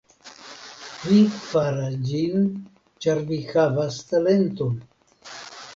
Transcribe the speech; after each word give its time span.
Vi 1.01 1.17
faras 1.49 1.97
ĝin 2.07 2.49
ĉar 3.07 3.23
vi 3.31 3.41
havas 3.53 4.03
talenton. 4.13 4.75